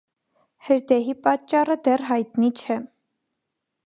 [0.69, 2.79] Հրդեհի պատճառը դեռ հայտնի չէ։